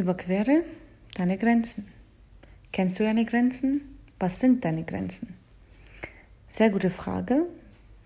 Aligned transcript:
Überquere 0.00 0.62
deine 1.18 1.36
Grenzen. 1.36 1.86
Kennst 2.72 2.98
du 2.98 3.04
deine 3.04 3.26
Grenzen? 3.26 3.98
Was 4.18 4.40
sind 4.40 4.64
deine 4.64 4.82
Grenzen? 4.82 5.34
Sehr 6.48 6.70
gute 6.70 6.88
Frage. 6.88 7.44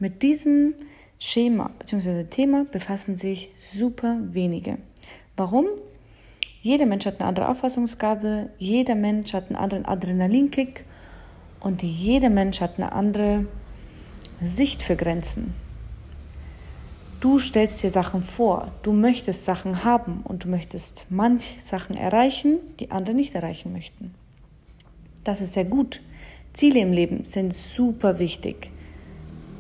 Mit 0.01 0.25
diesem 0.25 0.75
Schema 1.21 1.71
bzw. 1.79 2.25
Thema 2.25 2.65
befassen 2.65 3.15
sich 3.15 3.51
super 3.57 4.19
wenige. 4.22 4.79
Warum? 5.37 5.67
Jeder 6.62 6.87
Mensch 6.87 7.07
hat 7.07 7.21
eine 7.21 7.29
andere 7.29 7.49
Auffassungsgabe, 7.49 8.51
jeder 8.58 8.97
Mensch 8.97 9.33
hat 9.33 9.47
einen 9.47 9.56
anderen 9.56 9.85
Adrenalinkick 9.85 10.87
und 11.61 11.85
jeder 11.85 12.29
Mensch 12.29 12.61
hat 12.61 12.76
eine 12.76 12.90
andere 12.90 13.47
Sicht 14.40 14.83
für 14.83 14.97
Grenzen. 14.97 15.54
Du 17.25 17.38
stellst 17.38 17.83
dir 17.83 17.88
Sachen 17.88 18.23
vor, 18.23 18.70
du 18.83 18.93
möchtest 18.93 19.47
Sachen 19.47 19.83
haben 19.83 20.20
und 20.25 20.45
du 20.45 20.48
möchtest 20.51 21.07
manch 21.09 21.57
Sachen 21.59 21.97
erreichen, 21.97 22.59
die 22.79 22.91
andere 22.91 23.15
nicht 23.15 23.35
erreichen 23.35 23.73
möchten. 23.73 24.12
Das 25.25 25.41
ist 25.41 25.55
sehr 25.55 25.65
gut. 25.65 26.03
Ziele 26.53 26.81
im 26.81 26.93
Leben 26.93 27.25
sind 27.25 27.55
super 27.55 28.19
wichtig. 28.19 28.71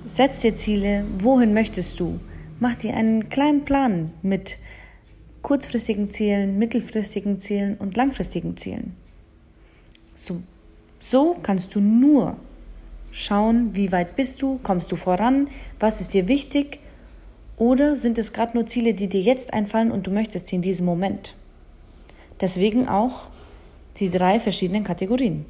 Setz 0.04 0.40
dir 0.40 0.54
Ziele, 0.54 1.06
wohin 1.16 1.54
möchtest 1.54 1.98
du? 2.00 2.20
Mach 2.60 2.74
dir 2.74 2.92
einen 2.92 3.30
kleinen 3.30 3.64
Plan 3.64 4.12
mit 4.20 4.58
kurzfristigen 5.40 6.10
Zielen, 6.10 6.58
mittelfristigen 6.58 7.40
Zielen 7.40 7.78
und 7.78 7.96
langfristigen 7.96 8.58
Zielen. 8.58 8.94
So, 10.14 10.42
so 11.00 11.38
kannst 11.42 11.74
du 11.74 11.80
nur 11.80 12.36
schauen, 13.10 13.74
wie 13.74 13.90
weit 13.90 14.16
bist 14.16 14.42
du, 14.42 14.60
kommst 14.62 14.92
du 14.92 14.96
voran, 14.96 15.48
was 15.80 16.02
ist 16.02 16.12
dir 16.12 16.28
wichtig 16.28 16.80
oder 17.56 17.96
sind 17.96 18.18
es 18.18 18.32
gerade 18.32 18.54
nur 18.54 18.66
Ziele, 18.66 18.94
die 18.94 19.08
dir 19.08 19.20
jetzt 19.20 19.52
einfallen 19.52 19.92
und 19.92 20.06
du 20.06 20.10
möchtest 20.10 20.48
sie 20.48 20.56
in 20.56 20.62
diesem 20.62 20.86
Moment? 20.86 21.34
Deswegen 22.40 22.88
auch 22.88 23.30
die 23.98 24.10
drei 24.10 24.40
verschiedenen 24.40 24.84
Kategorien. 24.84 25.46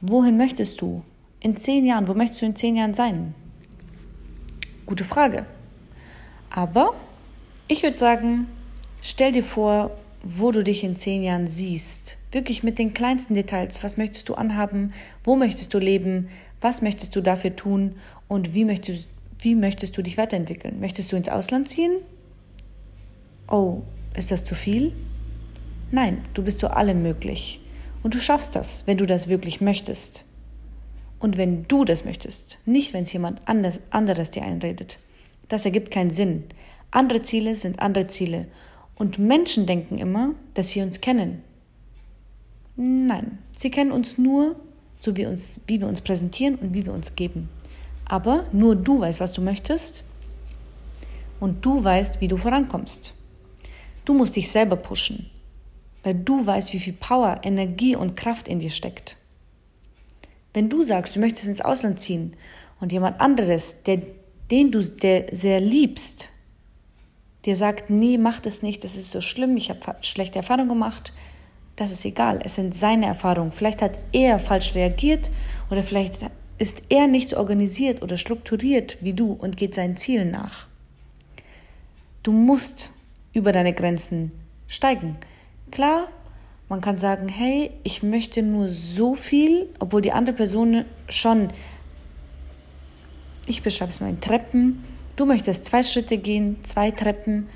Wohin 0.00 0.36
möchtest 0.36 0.80
du? 0.82 1.02
In 1.40 1.56
zehn 1.56 1.86
Jahren, 1.86 2.08
wo 2.08 2.14
möchtest 2.14 2.42
du 2.42 2.46
in 2.46 2.56
zehn 2.56 2.76
Jahren 2.76 2.94
sein? 2.94 3.34
Gute 4.86 5.04
Frage. 5.04 5.46
Aber 6.50 6.94
ich 7.68 7.82
würde 7.82 7.96
sagen, 7.96 8.46
stell 9.00 9.32
dir 9.32 9.42
vor, 9.42 9.90
wo 10.22 10.50
du 10.50 10.62
dich 10.62 10.84
in 10.84 10.96
zehn 10.96 11.22
Jahren 11.22 11.48
siehst. 11.48 12.16
Wirklich 12.32 12.62
mit 12.62 12.78
den 12.78 12.92
kleinsten 12.92 13.34
Details. 13.34 13.82
Was 13.82 13.96
möchtest 13.96 14.28
du 14.28 14.34
anhaben? 14.34 14.92
Wo 15.22 15.36
möchtest 15.36 15.72
du 15.72 15.78
leben? 15.78 16.28
Was 16.60 16.82
möchtest 16.82 17.16
du 17.16 17.22
dafür 17.22 17.56
tun? 17.56 17.96
Und 18.28 18.54
wie 18.54 18.64
möchtest, 18.64 19.06
wie 19.44 19.54
möchtest 19.54 19.96
du 19.96 20.02
dich 20.02 20.16
weiterentwickeln? 20.16 20.80
Möchtest 20.80 21.12
du 21.12 21.16
ins 21.16 21.28
Ausland 21.28 21.68
ziehen? 21.68 21.98
Oh, 23.46 23.82
ist 24.16 24.30
das 24.30 24.42
zu 24.42 24.54
viel? 24.54 24.94
Nein, 25.90 26.22
du 26.32 26.42
bist 26.42 26.58
zu 26.58 26.74
allem 26.74 27.02
möglich. 27.02 27.60
Und 28.02 28.14
du 28.14 28.18
schaffst 28.18 28.56
das, 28.56 28.86
wenn 28.86 28.96
du 28.96 29.04
das 29.04 29.28
wirklich 29.28 29.60
möchtest. 29.60 30.24
Und 31.20 31.36
wenn 31.36 31.64
du 31.68 31.84
das 31.84 32.06
möchtest, 32.06 32.58
nicht 32.64 32.94
wenn 32.94 33.02
es 33.02 33.12
jemand 33.12 33.42
anders, 33.44 33.80
anderes 33.90 34.30
dir 34.30 34.42
einredet. 34.42 34.98
Das 35.48 35.66
ergibt 35.66 35.90
keinen 35.90 36.10
Sinn. 36.10 36.44
Andere 36.90 37.22
Ziele 37.22 37.54
sind 37.54 37.80
andere 37.80 38.06
Ziele. 38.06 38.46
Und 38.94 39.18
Menschen 39.18 39.66
denken 39.66 39.98
immer, 39.98 40.34
dass 40.54 40.70
sie 40.70 40.80
uns 40.80 41.02
kennen. 41.02 41.42
Nein, 42.76 43.38
sie 43.50 43.70
kennen 43.70 43.92
uns 43.92 44.16
nur, 44.16 44.56
so 44.98 45.14
wie, 45.18 45.26
uns, 45.26 45.60
wie 45.66 45.80
wir 45.80 45.86
uns 45.86 46.00
präsentieren 46.00 46.54
und 46.54 46.72
wie 46.72 46.86
wir 46.86 46.94
uns 46.94 47.14
geben. 47.14 47.50
Aber 48.06 48.44
nur 48.52 48.76
du 48.76 49.00
weißt, 49.00 49.20
was 49.20 49.32
du 49.32 49.40
möchtest 49.40 50.04
und 51.40 51.64
du 51.64 51.82
weißt, 51.82 52.20
wie 52.20 52.28
du 52.28 52.36
vorankommst. 52.36 53.14
Du 54.04 54.12
musst 54.12 54.36
dich 54.36 54.50
selber 54.50 54.76
pushen, 54.76 55.30
weil 56.02 56.14
du 56.14 56.44
weißt, 56.44 56.72
wie 56.72 56.78
viel 56.78 56.92
Power, 56.92 57.40
Energie 57.42 57.96
und 57.96 58.16
Kraft 58.16 58.48
in 58.48 58.60
dir 58.60 58.70
steckt. 58.70 59.16
Wenn 60.52 60.68
du 60.68 60.82
sagst, 60.82 61.16
du 61.16 61.20
möchtest 61.20 61.48
ins 61.48 61.60
Ausland 61.60 61.98
ziehen 61.98 62.36
und 62.80 62.92
jemand 62.92 63.20
anderes, 63.20 63.82
der, 63.82 64.02
den 64.50 64.70
du 64.70 64.80
der 64.82 65.34
sehr 65.34 65.60
liebst, 65.60 66.28
dir 67.44 67.56
sagt, 67.56 67.90
nee, 67.90 68.18
mach 68.18 68.40
das 68.40 68.62
nicht, 68.62 68.84
das 68.84 68.96
ist 68.96 69.10
so 69.10 69.20
schlimm, 69.20 69.56
ich 69.56 69.70
habe 69.70 69.80
schlechte 70.02 70.38
Erfahrungen 70.38 70.68
gemacht, 70.68 71.12
das 71.76 71.90
ist 71.90 72.04
egal, 72.04 72.40
es 72.44 72.54
sind 72.54 72.74
seine 72.74 73.06
Erfahrungen. 73.06 73.50
Vielleicht 73.50 73.82
hat 73.82 73.98
er 74.12 74.38
falsch 74.38 74.74
reagiert 74.74 75.30
oder 75.70 75.82
vielleicht 75.82 76.20
ist 76.58 76.82
er 76.88 77.06
nicht 77.06 77.30
so 77.30 77.36
organisiert 77.38 78.02
oder 78.02 78.16
strukturiert 78.16 78.98
wie 79.00 79.12
du 79.12 79.32
und 79.32 79.56
geht 79.56 79.74
seinen 79.74 79.96
Zielen 79.96 80.30
nach. 80.30 80.66
Du 82.22 82.32
musst 82.32 82.92
über 83.32 83.52
deine 83.52 83.72
Grenzen 83.72 84.32
steigen. 84.68 85.18
Klar, 85.70 86.08
man 86.68 86.80
kann 86.80 86.98
sagen, 86.98 87.28
hey, 87.28 87.70
ich 87.82 88.02
möchte 88.02 88.42
nur 88.42 88.68
so 88.68 89.14
viel, 89.14 89.68
obwohl 89.80 90.00
die 90.00 90.12
andere 90.12 90.36
Person 90.36 90.84
schon, 91.08 91.50
ich 93.46 93.62
beschreibe 93.62 93.90
es 93.90 94.00
mal 94.00 94.08
in 94.08 94.20
Treppen, 94.20 94.84
du 95.16 95.26
möchtest 95.26 95.66
zwei 95.66 95.82
Schritte 95.82 96.16
gehen, 96.16 96.56
zwei 96.62 96.90
Treppen 96.90 97.48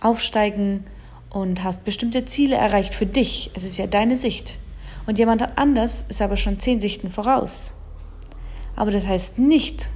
aufsteigen 0.00 0.84
und 1.30 1.62
hast 1.62 1.84
bestimmte 1.84 2.24
Ziele 2.24 2.56
erreicht 2.56 2.94
für 2.94 3.06
dich. 3.06 3.50
Es 3.54 3.64
ist 3.64 3.78
ja 3.78 3.86
deine 3.86 4.16
Sicht. 4.16 4.58
Und 5.06 5.18
jemand 5.18 5.56
anders 5.56 6.04
ist 6.08 6.20
aber 6.20 6.36
schon 6.36 6.58
zehn 6.58 6.80
Sichten 6.80 7.10
voraus. 7.10 7.74
Aber 8.76 8.90
das 8.90 9.06
heißt 9.06 9.38
nicht, 9.38 9.88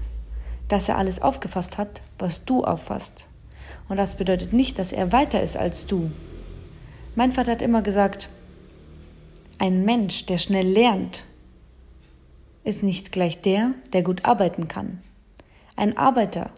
dass 0.69 0.89
er 0.89 0.99
alles 0.99 1.21
aufgefasst 1.21 1.79
hat, 1.79 2.03
was 2.19 2.45
du 2.45 2.65
auffasst. 2.65 3.29
Und 3.89 3.97
das 3.97 4.17
bedeutet 4.17 4.53
nicht, 4.53 4.79
dass 4.79 4.93
er 4.93 5.13
weiter 5.13 5.43
ist 5.43 5.57
als 5.57 5.87
du. 5.87 6.11
Mein 7.15 7.33
Vater 7.33 7.53
hat 7.53 7.63
immer 7.63 7.83
gesagt, 7.83 8.31
ein 9.59 9.85
Mensch, 9.85 10.27
der 10.27 10.39
schnell 10.39 10.67
lernt, 10.67 11.25
ist 12.65 12.83
nicht 12.83 13.13
gleich 13.13 13.41
der, 13.43 13.73
der 13.93 14.03
gut 14.03 14.25
arbeiten 14.25 14.69
kann. 14.69 15.03
Ein 15.77 15.97
Arbeiter 15.97 16.51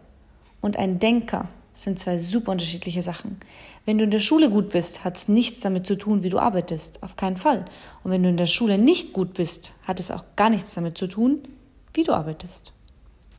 und 0.61 0.77
ein 0.77 0.99
Denker 0.99 1.49
sind 1.75 1.99
zwei 1.99 2.19
super 2.19 2.53
unterschiedliche 2.53 3.03
Sachen. 3.03 3.39
Wenn 3.87 3.99
du 3.99 4.05
in 4.05 4.11
der 4.11 4.21
Schule 4.21 4.51
gut 4.51 4.69
bist, 4.69 5.05
hat 5.05 5.17
es 5.17 5.29
nichts 5.29 5.61
damit 5.61 5.87
zu 5.87 5.97
tun, 5.97 6.23
wie 6.23 6.29
du 6.29 6.39
arbeitest. 6.39 7.03
Auf 7.03 7.17
keinen 7.17 7.37
Fall. 7.37 7.65
Und 8.05 8.11
wenn 8.11 8.23
du 8.23 8.29
in 8.29 8.37
der 8.37 8.47
Schule 8.47 8.79
nicht 8.79 9.13
gut 9.13 9.35
bist, 9.35 9.73
hat 9.85 9.99
es 9.99 10.11
auch 10.11 10.25
gar 10.37 10.51
nichts 10.51 10.75
damit 10.75 10.99
zu 10.99 11.07
tun, 11.07 11.39
wie 11.95 12.05
du 12.05 12.13
arbeitest. 12.13 12.73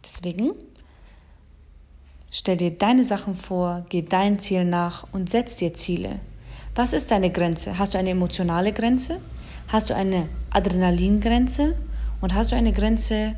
Deswegen 0.03 0.51
stell 2.29 2.57
dir 2.57 2.71
deine 2.71 3.03
Sachen 3.03 3.35
vor, 3.35 3.85
geh 3.89 4.01
dein 4.01 4.39
Ziel 4.39 4.65
nach 4.65 5.07
und 5.11 5.29
setz 5.29 5.55
dir 5.55 5.73
Ziele. 5.73 6.19
Was 6.75 6.93
ist 6.93 7.11
deine 7.11 7.31
Grenze? 7.31 7.77
Hast 7.77 7.93
du 7.93 7.99
eine 7.99 8.09
emotionale 8.09 8.73
Grenze? 8.73 9.21
Hast 9.67 9.89
du 9.89 9.95
eine 9.95 10.27
Adrenalingrenze? 10.49 11.75
Und 12.19 12.33
hast 12.33 12.51
du 12.51 12.55
eine 12.55 12.73
Grenze, 12.73 13.35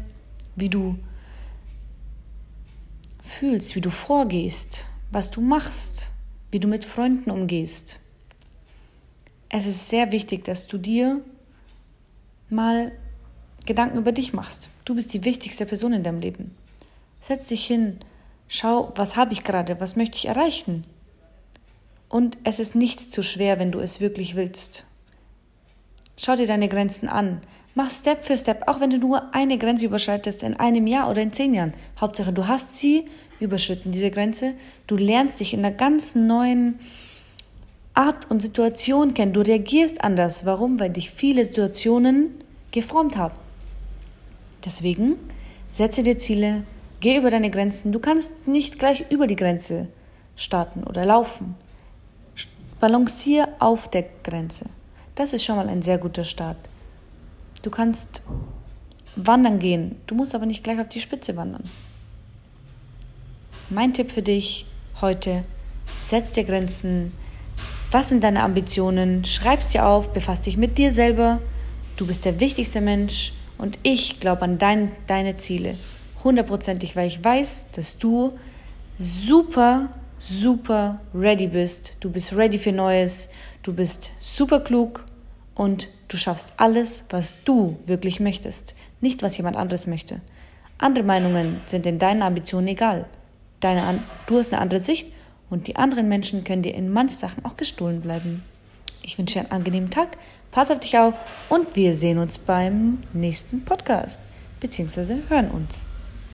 wie 0.56 0.70
du 0.70 0.98
fühlst, 3.24 3.76
wie 3.76 3.82
du 3.82 3.90
vorgehst, 3.90 4.86
was 5.12 5.32
du 5.32 5.42
machst, 5.42 6.12
wie 6.52 6.60
du 6.60 6.68
mit 6.68 6.86
Freunden 6.86 7.32
umgehst? 7.32 8.00
Es 9.50 9.66
ist 9.66 9.90
sehr 9.90 10.12
wichtig, 10.12 10.46
dass 10.46 10.68
du 10.68 10.78
dir 10.78 11.22
mal 12.50 12.92
Gedanken 13.66 13.98
über 13.98 14.12
dich 14.12 14.34
machst. 14.34 14.70
Du 14.86 14.96
bist 14.96 15.14
die 15.14 15.26
wichtigste 15.26 15.66
Person 15.66 15.94
in 15.94 16.04
deinem 16.04 16.20
Leben. 16.20 16.56
Setz 17.22 17.48
dich 17.48 17.66
hin, 17.66 17.98
schau, 18.48 18.94
was 18.96 19.16
habe 19.16 19.34
ich 19.34 19.44
gerade, 19.44 19.80
was 19.80 19.96
möchte 19.96 20.18
ich 20.18 20.28
erreichen. 20.28 20.84
Und 22.08 22.38
es 22.44 22.60
ist 22.60 22.76
nichts 22.76 23.10
zu 23.10 23.24
schwer, 23.24 23.60
wenn 23.60 23.72
du 23.72 23.80
es 23.80 24.00
wirklich 24.00 24.36
willst. 24.36 24.86
Schau 26.18 26.36
dir 26.36 26.48
deine 26.48 26.70
Grenzen 26.70 27.10
an. 27.10 27.42
Mach 27.74 27.90
Step 27.90 28.24
für 28.24 28.38
Step, 28.38 28.68
auch 28.68 28.80
wenn 28.80 28.90
du 28.90 29.00
nur 29.00 29.34
eine 29.34 29.58
Grenze 29.58 29.86
überschreitest 29.86 30.44
in 30.44 30.54
einem 30.54 30.88
Jahr 30.88 31.10
oder 31.10 31.22
in 31.22 31.34
zehn 31.34 31.54
Jahren. 31.54 31.74
Hauptsache, 32.00 32.32
du 32.32 32.48
hast 32.48 32.76
sie 32.76 33.06
überschritten, 33.40 33.92
diese 33.92 34.12
Grenze. 34.12 34.54
Du 34.88 34.96
lernst 34.96 35.42
dich 35.42 35.54
in 35.54 35.60
einer 35.60 35.76
ganz 35.76 36.16
neuen 36.16 36.80
Art 37.94 38.30
und 38.32 38.42
Situation 38.42 39.14
kennen. 39.14 39.34
Du 39.34 39.42
reagierst 39.42 40.02
anders. 40.02 40.46
Warum? 40.46 40.80
Weil 40.80 40.92
dich 40.92 41.12
viele 41.12 41.44
Situationen 41.44 42.36
geformt 42.72 43.18
haben. 43.18 43.36
Deswegen 44.66 45.18
setze 45.72 46.04
dir 46.04 46.18
Ziele, 46.18 46.64
geh 47.00 47.18
über 47.18 47.30
deine 47.30 47.52
Grenzen. 47.52 47.92
Du 47.92 48.00
kannst 48.00 48.48
nicht 48.48 48.80
gleich 48.80 49.06
über 49.12 49.28
die 49.28 49.36
Grenze 49.36 49.88
starten 50.36 50.84
oder 50.84 51.06
laufen. 51.06 51.56
Balancier 52.80 53.50
auf 53.60 53.90
der 53.90 54.06
Grenze. 54.24 54.66
Das 55.16 55.34
ist 55.34 55.44
schon 55.44 55.56
mal 55.56 55.70
ein 55.70 55.82
sehr 55.82 55.98
guter 55.98 56.24
Start. 56.24 56.58
Du 57.62 57.70
kannst 57.70 58.22
wandern 59.16 59.60
gehen, 59.60 59.96
du 60.08 60.16
musst 60.16 60.36
aber 60.36 60.46
nicht 60.46 60.64
gleich 60.64 60.80
auf 60.80 60.90
die 60.90 61.00
Spitze 61.00 61.38
wandern. 61.38 61.64
Mein 63.70 63.94
Tipp 63.94 64.12
für 64.12 64.22
dich 64.22 64.66
heute, 65.02 65.44
setz 65.98 66.34
dir 66.34 66.44
Grenzen. 66.44 67.12
Was 67.92 68.10
sind 68.10 68.24
deine 68.24 68.44
Ambitionen? 68.44 69.24
Schreib's 69.26 69.70
dir 69.70 69.86
auf, 69.86 70.12
befass 70.12 70.42
dich 70.42 70.58
mit 70.58 70.78
dir 70.78 70.92
selber. 70.92 71.40
Du 71.98 72.06
bist 72.06 72.26
der 72.26 72.40
wichtigste 72.40 72.82
Mensch 72.82 73.34
und 73.58 73.80
ich 73.84 74.20
glaube 74.20 74.44
an 74.44 74.58
dein, 74.58 74.92
deine 75.08 75.38
Ziele. 75.38 75.78
Hundertprozentig, 76.24 76.96
weil 76.96 77.08
ich 77.08 77.24
weiß, 77.24 77.68
dass 77.74 77.98
du 77.98 78.34
super 78.98 79.90
super 80.18 81.00
ready 81.14 81.48
bist. 81.48 81.96
Du 82.00 82.10
bist 82.10 82.36
ready 82.36 82.58
für 82.58 82.72
Neues. 82.72 83.30
Du 83.64 83.74
bist 83.74 84.12
super 84.20 84.60
klug 84.60 85.06
und 85.56 85.90
du 86.08 86.18
schaffst 86.18 86.54
alles, 86.58 87.06
was 87.10 87.44
du 87.44 87.78
wirklich 87.86 88.20
möchtest. 88.20 88.76
Nicht, 89.02 89.24
was 89.24 89.38
jemand 89.38 89.58
anderes 89.58 89.88
möchte. 89.88 90.22
Andere 90.78 91.04
Meinungen 91.04 91.62
sind 91.66 91.86
in 91.86 92.00
deinen 92.00 92.22
Ambitionen 92.22 92.68
egal. 92.68 93.06
Deine, 93.60 94.04
du 94.28 94.38
hast 94.38 94.52
eine 94.52 94.62
andere 94.62 94.80
Sicht 94.80 95.12
und 95.50 95.68
die 95.68 95.76
anderen 95.76 96.10
Menschen 96.10 96.44
können 96.44 96.64
dir 96.64 96.76
in 96.76 96.92
manchen 96.92 97.18
Sachen 97.18 97.46
auch 97.46 97.58
gestohlen 97.58 98.02
bleiben. 98.02 98.44
Ich 99.06 99.20
wünsche 99.20 99.36
dir 99.36 99.42
einen 99.42 99.52
angenehmen 99.52 99.92
Tag, 99.92 100.18
pass 100.52 100.72
auf 100.72 100.80
dich 100.80 100.98
auf 100.98 101.20
und 101.48 101.76
wir 101.76 101.94
sehen 101.94 102.18
uns 102.18 102.40
beim 102.40 103.04
nächsten 103.14 103.64
Podcast, 103.64 104.20
beziehungsweise 104.60 105.20
hören 105.30 105.52
uns. 105.52 105.86